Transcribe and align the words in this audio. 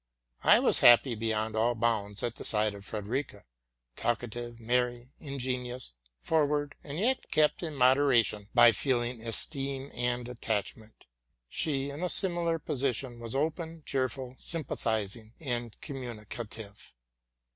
I 0.43 0.57
was 0.57 0.79
happy 0.79 1.13
beyond 1.13 1.55
all 1.55 1.75
bounds 1.75 2.23
at 2.23 2.33
the 2.33 2.43
side 2.43 2.73
of 2.73 2.83
Frederica,— 2.83 3.43
talkative, 3.95 4.59
merry, 4.59 5.11
ingenious, 5.19 5.93
forward, 6.17 6.73
and 6.83 6.97
yet 6.97 7.29
kept 7.29 7.61
in 7.61 7.75
modera 7.75 8.25
tion 8.25 8.49
by 8.55 8.71
feeling, 8.71 9.21
esteem, 9.23 9.91
and 9.93 10.27
attachment. 10.27 11.05
She, 11.49 11.91
in 11.91 12.01
a 12.01 12.09
similar 12.09 12.57
position, 12.57 13.19
was 13.19 13.35
open, 13.35 13.83
cheerful, 13.85 14.33
sympathizing, 14.39 15.35
and 15.39 15.79
communica 15.81 16.49
tive. 16.49 16.95